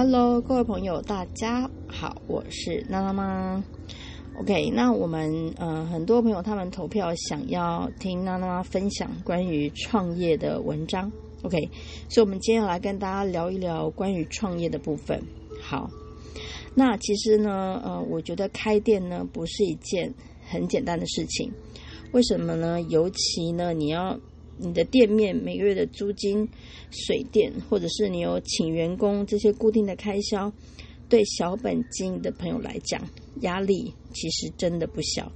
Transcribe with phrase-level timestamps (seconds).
[0.00, 3.64] Hello，各位朋友，大家好，我是娜娜妈。
[4.38, 11.10] OK，那我们呃很多朋友他们投票想要听娜娜妈分享关于创业的文章。
[11.42, 11.68] OK，
[12.08, 15.20] 所以我们今天来跟大家聊一聊关于创业的部分。
[15.60, 15.90] 好，
[16.76, 20.14] 那其实呢，呃，我觉得开店呢不是一件
[20.48, 21.52] 很简单的事情。
[22.12, 22.80] 为什么呢？
[22.82, 24.16] 尤其呢，你要。
[24.58, 26.48] 你的店面每个月的租金、
[26.90, 30.52] 水电，或者是你有请员工这些固定的开销，
[31.08, 33.00] 对小本经营的朋友来讲，
[33.40, 35.30] 压力其实真的不小。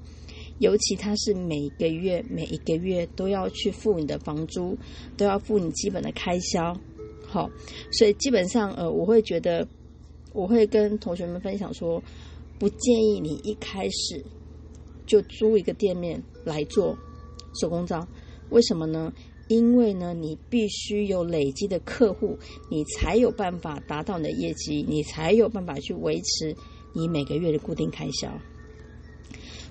[0.58, 4.76] 尤其他是每个月每一个月都要去付你的房租，
[5.16, 6.78] 都要付你基本的开销。
[7.26, 7.50] 好，
[7.90, 9.66] 所以基本上呃，我会觉得，
[10.32, 12.02] 我会跟同学们分享说，
[12.58, 14.24] 不建议你一开始
[15.06, 16.96] 就租一个店面来做
[17.60, 18.06] 手工皂。
[18.52, 19.12] 为什么呢？
[19.48, 22.38] 因为呢，你必须有累积的客户，
[22.70, 26.54] 你才有办法达到你的业绩，你才有办法去维持
[26.94, 28.32] 你每个月的固定开销。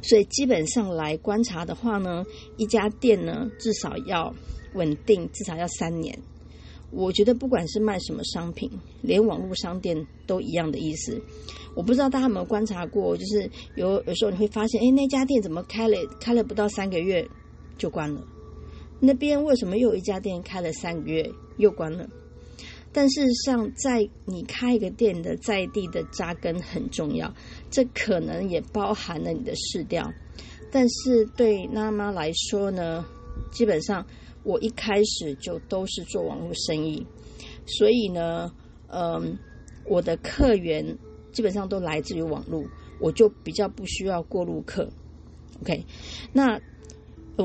[0.04, 2.24] 所以基本上来观察的话呢，
[2.58, 4.34] 一家店呢至少要
[4.74, 6.18] 稳定，至少要三年。
[6.92, 8.70] 我觉得不管是卖什么商品，
[9.02, 11.20] 连网络商店都一样的意思。
[11.74, 17.26] 我不知道大家有没有观察过，就是有有时候你会发现，哎，那家店怎么开了开了不到三个月
[17.78, 18.22] 就关了？
[19.04, 22.08] 那边为什么又一家店开了三个月又关了？
[22.94, 27.34] 但事实上，在你开一个店的在地的扎根很重要，
[27.70, 30.14] 这可能也包含了你的市调。
[30.72, 33.04] 但是对妈妈来说呢，
[33.50, 34.06] 基本上
[34.44, 37.04] 我一开始就都是做网络生意，
[37.66, 38.54] 所以呢，
[38.88, 39.40] 嗯，
[39.86, 40.86] 我的客源
[41.32, 42.64] 基本上都来自于网络，
[43.00, 44.88] 我就比较不需要过路客。
[45.62, 45.86] OK，
[46.34, 46.62] 那。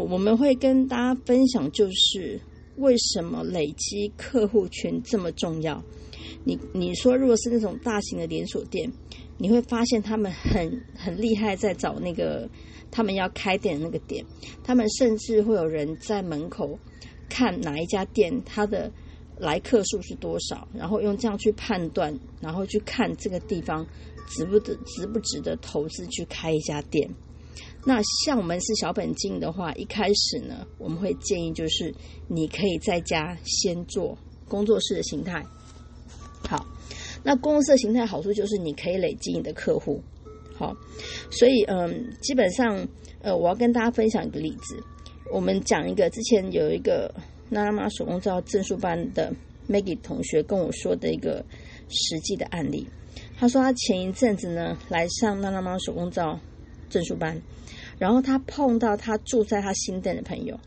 [0.02, 2.40] 我们会跟大家分享，就是
[2.76, 5.82] 为什么累积客户群这么重要。
[6.44, 8.90] 你你说，如果是那种大型的连锁店，
[9.38, 12.48] 你会发现他们很很厉害，在找那个
[12.90, 14.24] 他们要开店的那个点。
[14.62, 16.78] 他们甚至会有人在门口
[17.28, 18.90] 看哪一家店，它的
[19.38, 23.86] 来客数是多少，然后用这样去判断，然后去看这个地方
[24.28, 27.08] 值不值值不值得投资去开一家店。
[27.84, 31.94] 那像我们是小本金的话，一开始呢，我们会建议就是
[32.28, 34.16] 你可以在家先做
[34.48, 35.44] 工作室的形态。
[36.48, 36.66] 好，
[37.22, 40.00] 那工作室的形态好处就是你可以累积你的客户。
[40.54, 40.74] 好，
[41.30, 42.86] 所以嗯，基本上
[43.20, 44.76] 呃，我要跟大家分享一个例子。
[45.30, 47.12] 我们讲一个之前有一个
[47.50, 49.32] 娜拉玛手工皂证书班的
[49.68, 51.44] Maggie 同学跟我说的一个
[51.88, 52.86] 实际的案例。
[53.36, 56.38] 他说他前一阵子呢来上娜拉玛手工皂
[56.88, 57.40] 证书班。
[57.98, 60.58] 然后他碰到他住在他新店的朋友，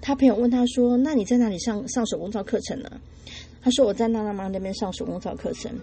[0.00, 2.90] 他朋友问他说：“那你在哪里上上手工皂课程呢？”
[3.62, 5.78] 他说：“我在娜娜妈那边上手工皂课程。”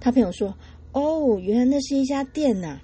[0.00, 0.54] 他朋友说
[0.92, 2.80] ：“哦，原来那是一家店呐。”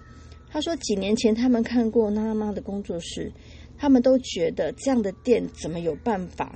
[0.53, 3.33] 他说：“几年前他们看过娜娜妈的工作室，
[3.79, 6.55] 他们都觉得这样的店怎么有办法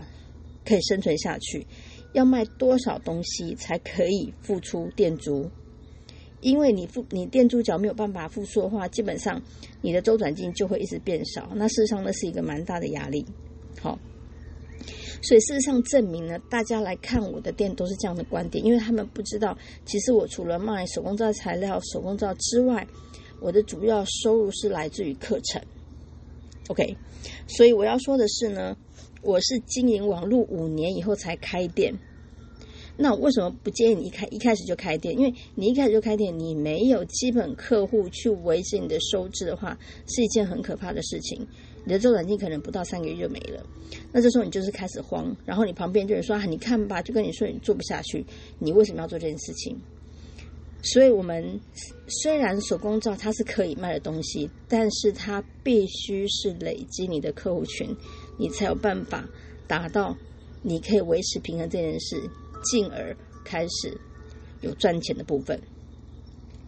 [0.65, 1.67] 可以生存下去？
[2.13, 5.51] 要卖多少东西才可以付出店租？”
[6.43, 9.41] 因为你付你店租角没有办法付出的话，基本上
[9.81, 11.49] 你的周转金就会一直变少。
[11.55, 13.25] 那事实上那是一个蛮大的压力。
[13.81, 13.99] 好，
[15.23, 22.87] 所以事实上证明呢，大家来看我的店都是这样的观点，因为他们不知道，其实我除了卖手工皂材料、手工皂之外，
[23.41, 25.63] 我的主要收入是来自于课程。
[26.69, 26.97] OK，
[27.47, 28.77] 所以我要说的是呢，
[29.23, 31.97] 我是经营网络五年以后才开店。
[32.97, 35.17] 那为什么不建议你一开一开始就开店？
[35.19, 41.47] 因为你一开始就开店，你没有基本客户去维持你的收支的话，是一件很可怕的事情。
[41.85, 43.61] 你的周转金可能不到三个月就没了。
[44.13, 48.25] 那这时候你就是开始慌，然后你旁边就人说：“，你看吧，就跟你说你做不下去，
[48.59, 49.77] 你为什么要做这件事情？”
[50.85, 51.61] 所以，我们
[52.07, 57.89] 虽然手工皂它是可以卖的东西，但是它必须是累积你的客户群，
[58.39, 59.29] 你才有办法
[59.67, 60.17] 达到
[60.63, 62.21] 你可以维持平衡这件事。
[62.63, 63.97] 进而开始
[64.61, 65.61] 有赚钱的部分。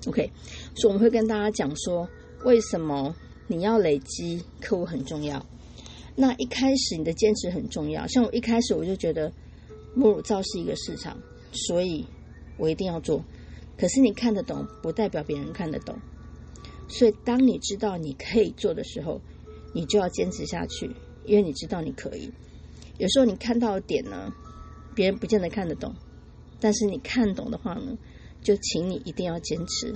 [0.07, 0.31] OK，
[0.77, 2.09] 所以我们会跟大家讲说，
[2.45, 3.15] 为什么
[3.47, 5.45] 你要累积客户很重要。
[6.15, 8.07] 那一开始你的坚持很重要。
[8.07, 9.33] 像我一开始我就觉得
[9.95, 11.17] 母乳皂是一个市场，
[11.53, 12.07] 所以
[12.59, 13.25] 我一定要做。
[13.77, 15.99] 可是你看得懂，不代表别人看得懂。
[16.87, 19.21] 所以当你知道你可以做的时候，
[19.75, 22.31] 你就要坚持下去，因为你知道你可以。
[22.99, 24.33] 有时候你看到的点呢？
[24.95, 25.95] 别人不见得看得懂，
[26.61, 27.97] 但是你看懂的话呢，
[28.43, 29.95] 就请你一定要坚持。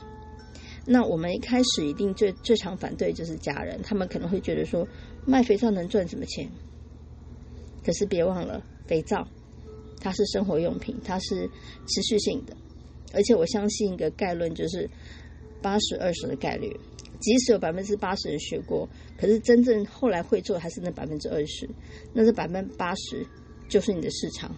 [0.87, 4.87] 那我们一开始一定最最常反对就是家人，他们可能会觉得说
[5.27, 6.49] 卖肥皂能赚什么钱？
[7.85, 9.27] 可是别忘了，肥皂
[10.01, 11.49] 它是生活用品，它是
[11.87, 12.57] 持续性的。
[13.13, 14.89] 而且我相信一个概论就是
[15.63, 16.75] 八十二十的概率。
[17.21, 21.69] 即使有百分之八十人学过，可是真正后来会做还是那百分之二十，
[22.13, 23.27] 那这百分之八十
[23.69, 24.55] 就是你的市场。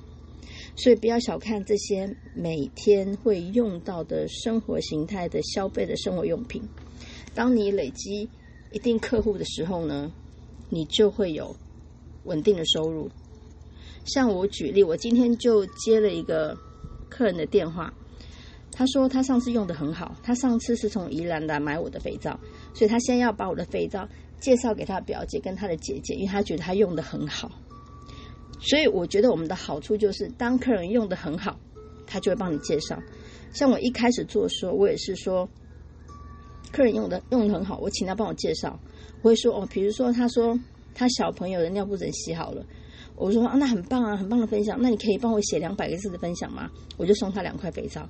[0.76, 6.62] 所以不要小看这些每天会用到的生活形态的消费的生活用品。
[7.34, 8.28] 当你累积
[8.72, 10.10] 一定客户的时候呢，
[10.68, 11.54] 你就会有
[12.24, 13.10] 稳定的收入。
[14.04, 16.56] 像我举例，我今天就接了一个
[17.08, 17.92] 客人的电话。
[18.72, 22.38] 他说他上次用的很好，他上次是从宜兰来买我的肥皂，
[22.72, 24.08] 所以他先要把我的肥皂
[24.40, 27.50] 介绍给他表姐跟他的姐姐，因为他觉得他用的很好。
[28.60, 31.58] 所以我觉得我们的好处就是，当客人用的很好，
[32.06, 33.00] 他就会帮你介绍。
[33.52, 35.48] 像我一开始做的时候，我也是说，
[36.70, 38.78] 客人用的用的很好，我请他帮我介绍。
[39.22, 40.58] 我会说哦，比如说他说
[40.94, 42.64] 他小朋友的尿布疹洗好了，
[43.16, 46.70] 我说啊那很棒啊，很棒的分享，那你可以帮我写两百个字的分享吗？
[46.96, 48.08] 我就送他两块肥皂。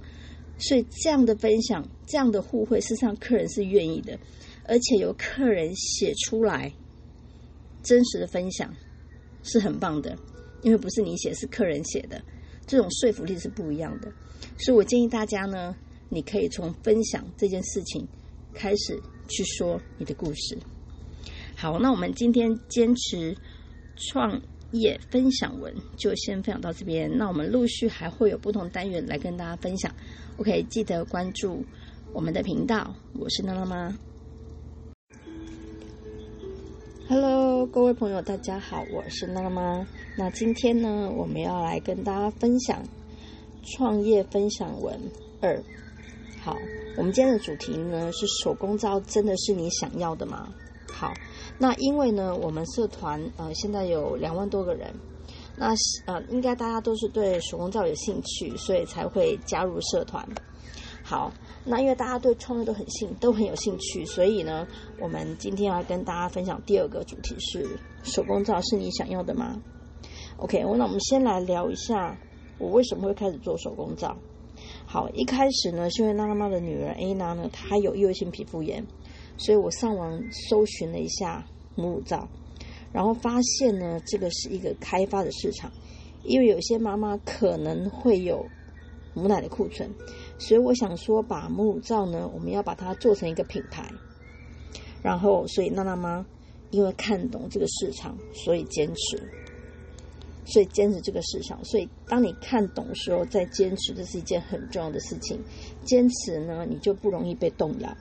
[0.58, 4.19] 所以这样的分享，这样的互惠，事实上客人是愿意的，
[4.67, 6.70] 而且由客人写出来
[7.82, 8.75] 真实的分享
[9.43, 10.19] 是很棒的，
[10.62, 12.20] 因为不是你写，是客人写的，
[12.66, 14.12] 这种说服力是不一样的。
[14.58, 15.74] 所以我建议大家呢，
[16.08, 18.06] 你可以从分享这件事情
[18.54, 20.58] 开始去说你的故事。
[21.56, 23.36] 好，那我们今天坚持
[23.96, 24.40] 创。
[24.72, 29.92] 业分享文就先分享到这边，那我们陆续还会有不同单元来跟大家分享。
[30.36, 31.64] OK，记得关注
[32.12, 33.92] 我们的频道，我是娜娜妈。
[37.08, 39.86] Hello，各位朋友，大家好，我是娜妈。
[40.16, 42.82] 那今天呢，我们要来跟大家分享
[43.62, 44.98] 创业分享文
[45.42, 45.62] 二。
[46.40, 46.56] 好，
[46.96, 50.48] 我们今天的主题呢是手工皂，真的是你想要的吗？
[50.90, 51.12] 好。
[51.58, 54.90] 那因为呢，我们社团呃现在有两万多个人，
[55.56, 55.74] 那
[56.06, 60.26] 呃应该大家都是对手工皂有兴趣，所以才会加入社团。
[61.10, 61.32] 好，
[61.64, 64.64] 那因为大家对创业都很兴都很有兴趣，所以呢，
[65.00, 67.66] 我们今天要跟大家分享第二个主题是
[68.04, 69.60] 手工皂是你想要的吗
[70.36, 72.16] ？OK，那我们先来聊一下
[72.58, 74.16] 我为什么会开始做手工皂。
[74.86, 78.86] 好，一开始呢，是因为娜娜妈的女儿 A 娜呢，她有异位性皮肤炎。
[79.36, 80.16] 所以我上网
[80.48, 82.28] 搜寻了一下母乳皂，
[82.92, 85.72] 然后发现呢，这个是一个开发的市场，
[86.22, 88.46] 因为有些妈妈可能会有
[89.12, 89.90] 母奶的库存，
[90.40, 93.88] 所以我想说，把母乳皂呢，我们要把它做成一个品牌。
[95.02, 96.26] 然后，所以娜娜妈
[96.70, 99.22] 因为看懂这个市场，所以坚持，
[100.46, 101.62] 所以坚持这个市场。
[101.64, 105.38] 所以，当你看懂的时候，再坚持，这是一件很重要的事情。
[105.84, 107.94] 坚持呢，你就不容易被动摇。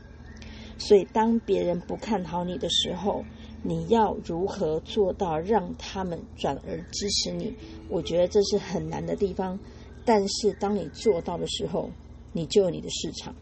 [0.77, 3.23] 所以，当别人不看好你的时候，
[3.63, 7.53] 你要如何做到让他们转而支持你？
[7.89, 9.59] 我觉得这是很难的地方。
[10.05, 11.89] 但是，当你做到的时候，
[12.31, 13.33] 你就有你的市场。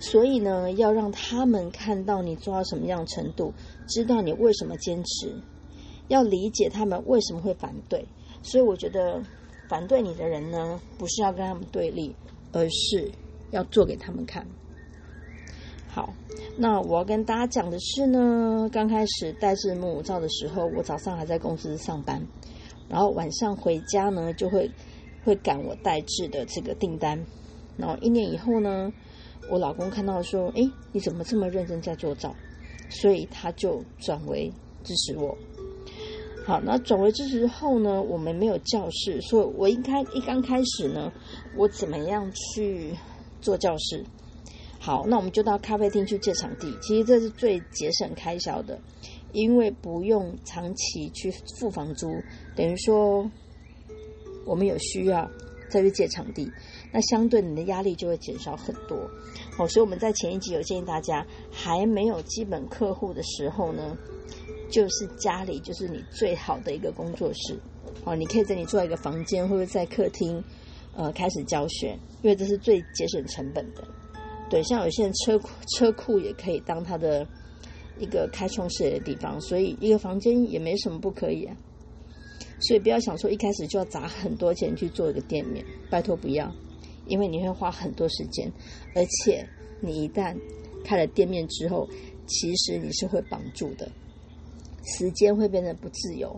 [0.00, 3.52] 所以呢，要让他们看到你做到什么样程度，
[3.88, 5.34] 知道你为什么坚持，
[6.06, 8.06] 要理解他们为什么会反对。
[8.42, 9.20] 所以，我觉得
[9.68, 12.14] 反对你的人呢，不是要跟他们对立，
[12.52, 13.10] 而是
[13.50, 14.46] 要做给他们看。
[15.88, 16.14] 好，
[16.56, 22.24] 那我要跟大家讲的是呢，刚开始代制母乳皂的时候，我早上还在公司上班，
[22.88, 24.70] 然后晚上回家呢，就会
[25.28, 27.22] 会赶我代制的这个订单。
[27.76, 28.90] 然后一年以后呢，
[29.50, 32.34] 我老公看到说，哎，你怎么这么认真在做皂？
[32.88, 34.50] 所以他就转为
[34.82, 35.36] 支持我。
[36.46, 41.12] 好，那转为支持后呢，我们没有教室，所以我应该一刚开始呢，
[41.54, 42.94] 我怎么样去
[43.42, 44.02] 做教室？
[44.80, 46.74] 好，那我们就到咖啡厅去借场地。
[46.80, 48.80] 其实这是最节省开销的，
[49.32, 52.08] 因为不用长期去付房租，
[52.56, 53.30] 等于说
[54.48, 55.30] 我们有需要
[55.70, 56.50] 再去借场地，
[56.90, 58.96] 那相对你的压力就会减少很多。
[59.58, 63.94] 哦，所以我们在前一集有建议大家，还没有基本客户的时候呢，
[64.70, 67.58] 就是家里就是你最好的一个工作室。
[68.04, 70.42] 哦，你可以在你做一个房间，或者在客厅，
[70.96, 73.86] 呃，开始教学，因为这是最节省成本的。
[74.48, 77.26] 对，像有些人车库车库也可以当他的
[77.98, 81.54] 一个开创事业的地方，所以一个房间也没什么不可以啊。
[82.60, 86.52] 所以不要想说一开始就要砸很多钱去做一个店面，拜托不要，
[87.06, 88.50] 因为你会花很多时间，
[88.94, 89.46] 而且
[89.80, 90.36] 你一旦
[90.84, 91.88] 开了店面之后，
[92.26, 93.90] 其实你是会绑住的，
[94.84, 96.34] 时间会变得不自由。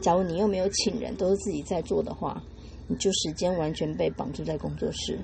[0.00, 2.42] 假如你又没有请人，都是自己在做的话，
[2.88, 5.18] 你就时间完全被绑住在工作室。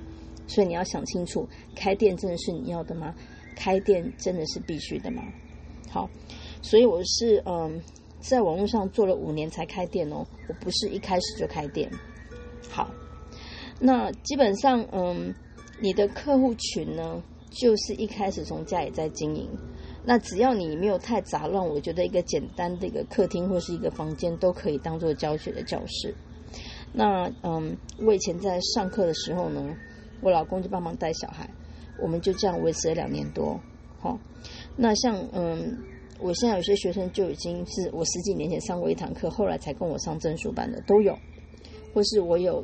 [0.47, 3.13] 所以你要想清楚，开店真的是你要的吗？
[3.55, 5.21] 开店真的是必须的吗？
[5.89, 6.09] 好，
[6.61, 7.79] 所以我是嗯，
[8.19, 11.89] 在网络上做了五年才开店哦，我不是一开始就开店。
[12.69, 12.89] 好，
[13.79, 15.33] 那基本上，嗯，
[15.81, 19.49] 你的客户群呢，就是一开始从家里在经营。
[20.05, 26.13] 那只要你没有太杂乱，我觉得一个简单的一个客厅或是一个房间都可以当做教学的教室。
[26.93, 29.75] 那嗯，我以前在上课的时候呢，
[30.21, 31.49] 我老公就帮忙带小孩，
[32.01, 33.59] 我们就这样维持了两年多。
[33.99, 34.17] 好，
[34.75, 35.77] 那像嗯，
[36.19, 41.17] 我现在有些学生就已经是我十几年前上过一堂课，后来才跟我上证书班的都有，
[41.93, 42.63] 或是我有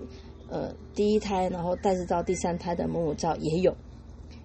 [0.49, 3.75] 呃第一胎，然后带着到第三胎的母乳照也有，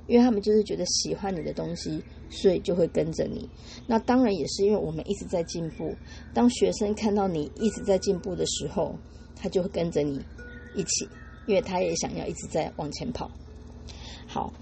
[0.07, 3.49] 因为他们就是觉得喜欢你的东西，所以就会跟着你。
[3.87, 5.95] 那当然也是因为我们一直在进步，
[6.33, 8.95] 当学生看到你一直在进步的时候，
[9.35, 10.21] 他就会跟着你
[10.75, 11.09] 一起，
[11.47, 13.31] 因为他也想要一直在往前跑。
[14.27, 14.53] 好。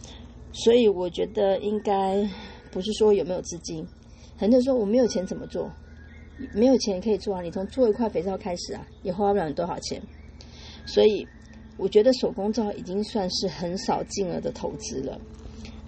[0.50, 2.26] 所以我觉得应该
[2.72, 3.86] 不是说有没有资金，
[4.38, 5.70] 很多人说我没有钱怎么做？
[6.54, 7.42] 没有钱也可以做啊！
[7.42, 10.00] 你从做一块肥皂开始啊，也花不了你多少钱。
[10.86, 11.26] 所以
[11.76, 15.20] 我觉得手工皂已经算是很少金额的投资了。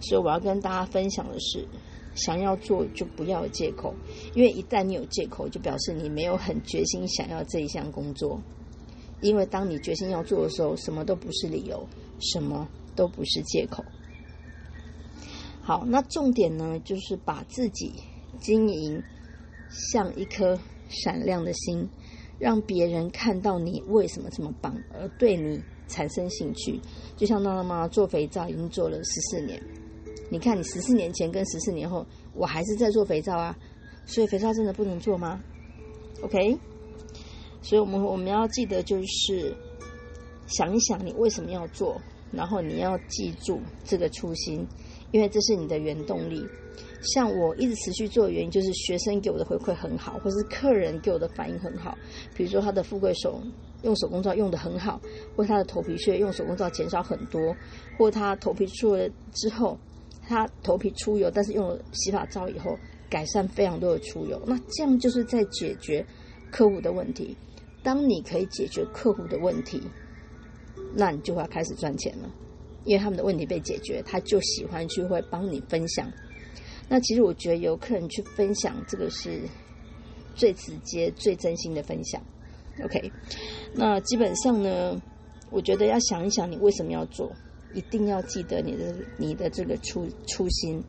[0.01, 1.65] 所以我要跟大家分享的是，
[2.17, 3.95] 想要做就不要有借口，
[4.35, 8.41] 因为一旦你有借口，就表示你没有很决心想要这一项工作。
[9.21, 11.87] 因为当你决心要做的时候，什么都不是理由，
[12.19, 12.67] 什么
[12.97, 13.85] 都不是借口。
[15.63, 17.93] 好，那重点呢，就是把自己
[18.41, 19.03] 经营
[19.69, 21.89] 像一颗闪亮的心，
[22.39, 26.81] 让别人看到你为什么这么棒，而对你产生兴趣。
[27.17, 29.63] 就像娜娜妈做肥皂已经做了十四年，
[30.31, 32.05] 你看你十四年前跟十四年后，
[32.35, 33.57] 我还是在做肥皂啊，
[34.07, 35.41] 所以肥皂真的不能做吗
[36.23, 36.59] ？OK，
[37.63, 39.55] 所以我们我们要记得就是
[40.47, 42.01] 想一想你为什么要做，
[42.33, 44.67] 然后你要记住这个初心。
[45.13, 46.47] 因为这是你的原动力。
[47.03, 51.97] 像我一直持续做的原因，就是学生给我的回馈很好，或是客人给我的反应很好。
[52.35, 53.41] 比如说他的富贵手
[53.83, 55.01] 用手工皂用的很好，
[55.35, 57.57] 或他的头皮屑用手工皂减少很多，
[57.99, 59.79] 或他头皮出了之后，
[60.29, 62.79] 他头皮出油，但是用了洗发皂以后
[63.09, 64.41] 改善非常多的出油。
[64.47, 66.05] 那这样就是在解决
[66.51, 67.37] 客户的问题。
[67.83, 69.81] 当你可以解决客户的问题，
[70.95, 72.31] 那你就会要开始赚钱了。
[72.85, 76.11] 因为他们的问题被解决，他就喜欢去会帮你分享。
[76.93, 79.41] 那其实我觉得有客人去分享，这个是
[80.35, 82.21] 最直接、最真心的分享。
[82.83, 83.13] OK，
[83.73, 85.01] 那基本上呢，
[85.51, 87.31] 我觉得要想一想你为什么要做，
[87.75, 90.83] 一定要记得你的你的这个初初心，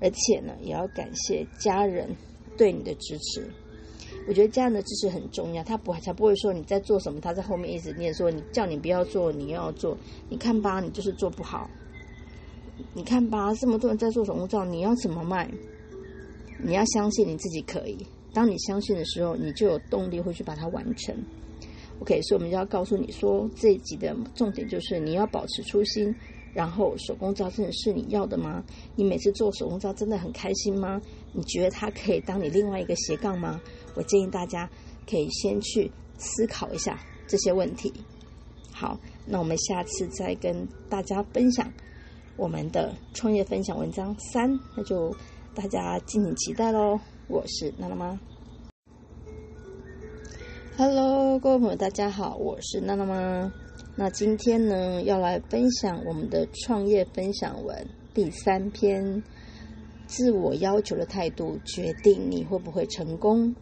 [0.00, 2.08] 而且呢，也要感谢家人
[2.56, 3.50] 对你的支持。
[4.28, 9.98] 我觉得家人的支持很重要，他不才不会说你在做什么，他在后面一直念说你叫你不要做，你要做，
[10.28, 11.68] 你看吧，你就是做不好。
[12.94, 15.50] 你看吧，这么多人在做手工皂，你要怎么卖？
[16.62, 17.96] 你要相信你自己可以。
[18.32, 21.14] 当你相信的时候，你就有动力会去把它完成。
[22.00, 26.14] OK，所以我们就要告诉你说，这一集的重点就是你要保持初心。
[26.54, 28.64] 然后，手工皂真的是你要的吗？
[28.96, 31.00] 你每次做手工皂真的很开心吗？
[31.32, 33.60] 你觉得它可以当你另外一个斜杠吗？
[33.94, 34.68] 我建议大家
[35.08, 37.92] 可以先去思考一下这些问题。
[38.72, 41.70] 好，那我们下次再跟大家分享
[42.38, 45.12] 我们的创业分享文章三，那就
[45.56, 46.96] 大家敬请期待喽。
[47.26, 48.16] 我是娜娜妈
[50.76, 53.52] ，Hello，各位朋友，大家好，我是娜娜妈。
[53.96, 59.20] 那今天呢，要来分享我们的创业分享文第三篇：
[60.06, 63.52] 自我要求的态度决定你会不会成功。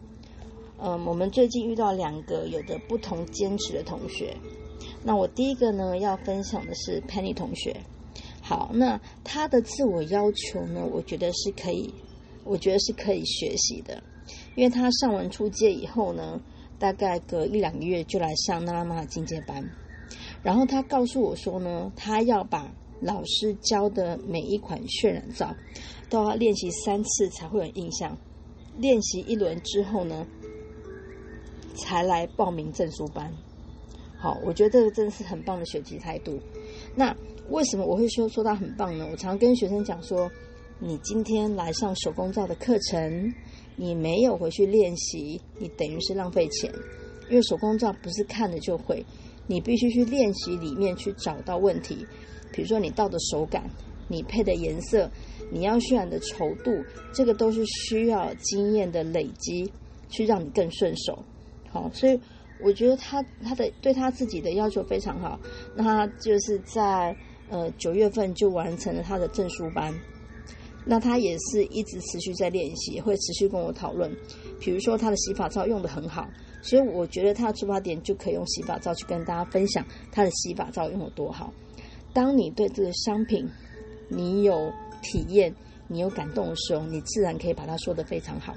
[0.77, 4.37] 嗯，我们最近遇到两个有着不同坚持的同学。
[5.03, 7.75] 那我第一个呢，要分享的是 Penny 同学。
[8.47, 11.93] 好，那他的自我要求呢，我觉得是可以，
[12.45, 14.01] 我觉得是可以学习的，
[14.55, 16.39] 因为他上完初阶以后呢，
[16.79, 19.69] 大概隔一两个月就来上娜拉妈的进阶班。
[20.41, 25.53] 然后他告诉我说呢，他要把老师教的每一款渲染照
[26.09, 28.17] 都要练习三次才会有印象，
[28.77, 30.25] 练习一轮之后呢，
[31.75, 33.29] 才来报名证书班。
[34.17, 36.39] 好，我觉得这个真的是很棒的学习态度。
[36.95, 37.13] 那
[37.49, 39.07] 为什么我会说说他很棒呢？
[39.11, 40.29] 我常跟学生讲说，
[40.79, 43.33] 你今天来上手工皂的课程，
[43.75, 46.71] 你没有回去练习，你等于是浪费钱，
[47.29, 49.05] 因为手工皂不是看了就会。
[49.49, 52.05] 你必须去练习里面去找到问题，
[52.51, 53.63] 比如说你倒的手感，
[54.09, 55.09] 你配的颜色，
[55.49, 59.71] 你要渲染的稠度，这个都是需要经验的累积，
[60.09, 61.23] 去让你更顺手。
[61.71, 62.19] 好，所以
[62.61, 65.39] 我觉得他他的对他自己的要求非常好，
[65.77, 67.15] 那他就是在
[67.49, 69.93] 呃九月份就完成了他的证书班。
[70.89, 74.09] 那他也是一直持续在练习，会持续跟我讨论。
[74.57, 76.25] 比如说他的洗发皂用的很好，
[76.61, 81.53] 所以我觉得他的出发点就可以用洗发皂去跟大家分享他的洗发皂用的多好。
[82.13, 83.45] 当你对这个商品
[84.07, 85.53] 你有体验、
[85.89, 88.55] 你有感动的时候，你自然可以把它说的非常好。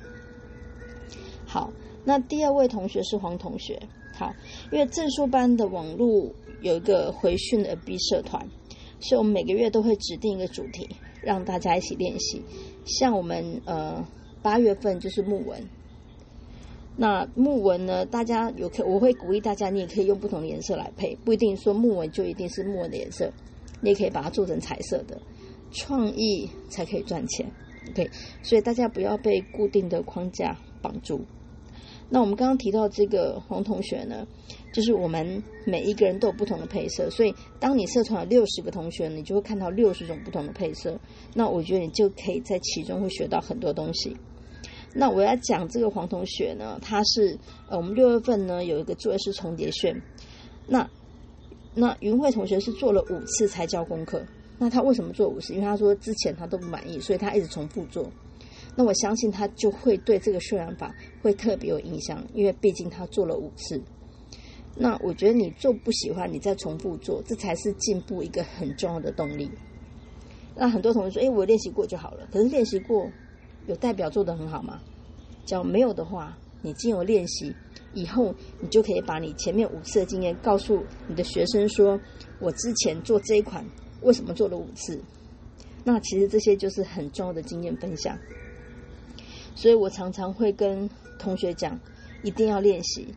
[1.45, 1.73] 好，
[2.05, 3.77] 那第二位同学是黄同学。
[4.15, 4.33] 好，
[4.71, 8.47] 因为证书班的网络有一个回训的 B 社团，
[9.01, 10.89] 所以我们每个月都会指定一个主题，
[11.23, 12.43] 让大家一起练习。
[12.85, 14.07] 像我们呃
[14.43, 15.63] 八月份就是木纹，
[16.97, 23.33] 那木纹呢，大家有可我会鼓励大家，你也可以用不同的颜色来配，不一定说木纹就一定是木纹的颜色，
[23.81, 25.21] 你也可以把它做成彩色的，
[25.73, 27.51] 创意才可以赚钱。
[27.91, 28.11] OK，
[28.43, 31.21] 所以大家不要被固定的框架绑住。
[32.11, 34.27] 那我们刚刚提到这个黄同学呢，
[34.73, 40.99] 就是我们每一个人都有不同的配色，所以当你社团有六十个同学，你就会看到六十种不同的配色。
[41.35, 44.17] 那我觉得你就可以在其中会学到很多东西。
[44.95, 49.95] 那我要讲这个黄同学呢，他是呃，我们六月份呢有一个作业是重叠卷，
[50.67, 50.89] 那
[51.75, 54.25] 那云慧同学是做了五次才交功课。
[54.59, 55.53] 那他为什么做五次？
[55.55, 58.11] 因为他说之前他都不满意，所以他一直重复做。
[58.77, 63.81] 那我相信他就会对这个渲染法会特别有印象，因为毕竟他做了五次。
[64.77, 69.51] 那我觉得你做不喜欢，你再重复做，这才是进步一个很重要的动力。
[70.57, 73.11] 那很多同学说：“哎，我练习过就好了。”可是练习过
[73.67, 74.81] 有代表做得很好吗？
[75.47, 77.55] 只要没有的话，你经由练习
[77.95, 82.01] 以后，你就可以把你前面五次的经验告诉你的学生说
[82.41, 83.65] ：“我之前做这一款
[84.03, 85.01] 为什么做了五次？”
[85.83, 88.17] 那其实这些就是很重要的经验分享。
[89.55, 91.79] 所以我常常会跟同学讲，
[92.23, 93.09] 一定要练习。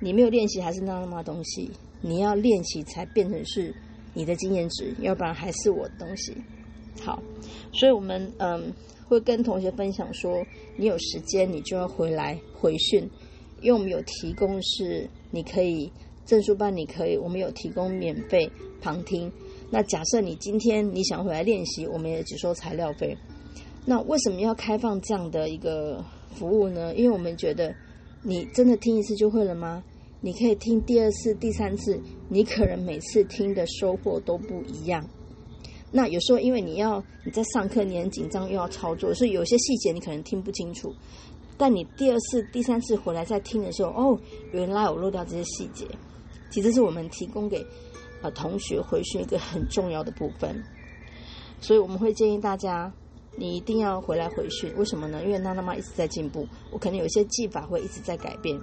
[0.00, 3.74] 你没有练习还是那么东西，你要练习才变成是
[4.14, 6.36] 你的经验值，要不然还是我的东西。
[7.02, 7.22] 好，
[7.72, 8.72] 所以我们嗯
[9.08, 10.44] 会跟同学分享说，
[10.76, 13.08] 你有时间你就要回来回训，
[13.60, 15.90] 因为我们有提供是你可以
[16.24, 18.50] 证书班，你可以我们有提供免费
[18.80, 19.30] 旁听。
[19.70, 23.16] 那假设你今天你想回来练习，我们也只收材料费。
[23.84, 26.94] 那为什么要开放这样的一个服务呢？
[26.94, 27.74] 因为我们觉得，
[28.28, 29.84] 你真的听一次就会了吗？
[30.20, 31.96] 你可以听第二次、第三次，
[32.28, 35.08] 你可能每次听的收获都不一样。
[35.92, 40.92] 那有时候因为你要你在上课，你很紧张又要操作，所以有些细节你可能听不清楚。
[41.56, 45.86] 但你第二次、第三次回来再听的时候，哦，原来我漏掉这些细节。
[46.50, 47.64] 其实是我们提供给
[48.22, 50.60] 呃同学回去一个很重要的部分，
[51.60, 52.92] 所以我们会建议大家。
[53.36, 55.22] 你一定要回来回训，为什么呢？
[55.22, 58.58] 因为娜娜妈一直在进步，我可能有些技法会一直在改变。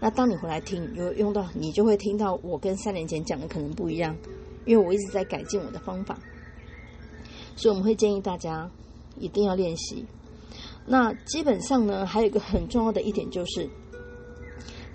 [0.00, 4.16] 那当你回来听，有用到，你就会听到我跟三年前讲的可能不一样，
[4.64, 6.18] 因为我一直在改进我的方法。
[7.56, 8.70] 所以我们会建议大家
[9.18, 10.04] 一定要练习。
[10.86, 13.68] 那基本上呢，还有一个很重要的一点就是，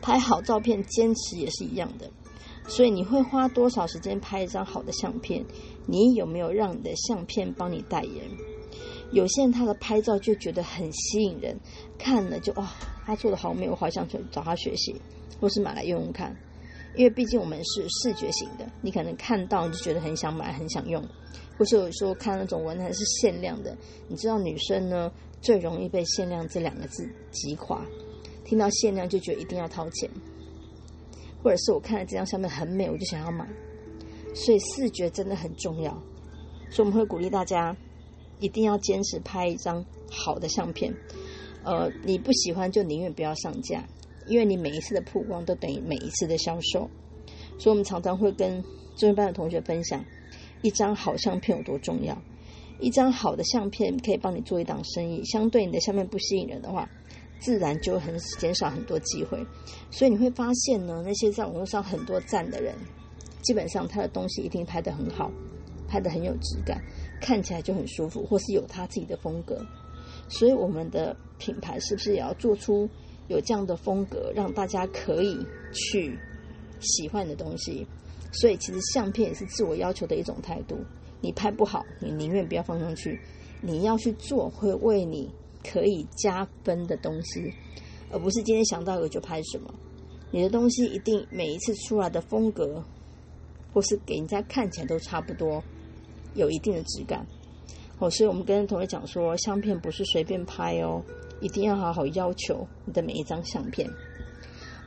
[0.01, 2.09] 拍好照片坚持也是一样的。
[2.65, 5.45] 所以你会花多少时间拍一张好的相片？
[5.85, 8.23] 你有没有让你的相片帮你代言？
[9.13, 11.55] 有些人他的拍照就觉得很吸引人，
[11.99, 12.69] 看了就哇，
[13.05, 14.95] 他做的好美，我好想去找他学习，
[15.39, 16.35] 或是买来用用看。
[16.95, 21.03] 因为毕竟我们是视觉型的，你可能看到你就觉得很想买，很想用，
[21.57, 23.75] 或是有时候看那种文案是限量的，
[24.07, 27.83] 你知道女生呢最容易被“限量”这两个字击垮，
[28.43, 30.09] 听到限量就觉得一定要掏钱，
[31.43, 33.47] 或者是我看了这张相片很美，我就想要买，
[34.35, 35.91] 所以视觉真的很重要，
[36.69, 37.75] 所以我们会鼓励大家。
[38.43, 40.93] 一定要坚持拍一张好的相片，
[41.63, 43.87] 呃，你不喜欢就宁愿不要上架，
[44.27, 46.89] 因为你每一次的曝光都等于每一次的销售。
[47.57, 48.61] 所以，我们常常会跟
[48.97, 50.03] 中文班的同学分享，
[50.61, 52.21] 一张好相片有多重要。
[52.81, 56.89] 一张好的相片可以帮你做一档生意，相对你的相片不吸引人的话，
[57.39, 59.41] 自然就很减少很多机会。
[59.89, 62.75] 所以你会发现呢，那些在网络上很多赞的人，
[63.41, 65.31] 基本上他的东西一定拍得很好，
[65.87, 66.83] 拍得很有质感。
[67.23, 69.65] 看起来就很舒服，或是有他自己的风格，
[70.27, 72.89] 所以我们的品牌是不是也要做出
[73.29, 75.39] 有这样的风格，让大家可以
[75.71, 76.19] 去
[76.81, 77.87] 喜欢的东西？
[78.33, 80.77] 所以其实相片也是自我要求的一种态度。
[81.21, 83.17] 你拍不好，你宁愿不要放上去。
[83.61, 85.31] 你要去做会为你
[85.63, 87.53] 可以加分的东西，
[88.11, 89.73] 而不是今天想到有就拍什么。
[90.31, 92.83] 你的东西一定每一次出来的风格，
[93.71, 95.63] 或是给人家看起来都差不多。
[96.35, 97.25] 有一定的质感，
[97.99, 101.03] 哦，所以我们跟同学讲说，相片不是随便拍哦，
[101.41, 103.89] 一定要好好要求你的每一张相片。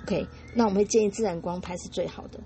[0.04, 2.38] OK，那我们会建议自然光拍是最好的。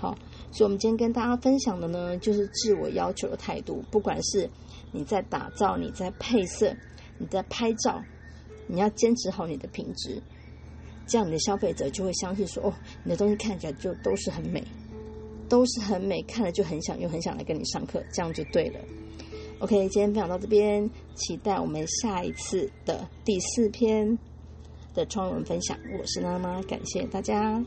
[0.00, 0.16] 好，
[0.50, 3.84] 所以，我们今天跟大家分享的呢，就是自我要求的态度。
[3.90, 4.48] 不管是
[4.90, 6.74] 你在打造、你在配色、
[7.18, 8.02] 你在拍照，
[8.66, 10.20] 你要坚持好你的品质，
[11.06, 12.72] 这样你的消费者就会相信说：哦，
[13.04, 14.64] 你的东西看起来就都是很美，
[15.52, 18.80] 都是很美，看了就很想又很想来跟你上课，这样就对了。
[19.58, 24.18] OK，今天分享到这边，期待我们下一次的第四篇
[24.94, 25.78] 的创文分享。
[26.00, 27.62] 我是娜妈，感谢大家。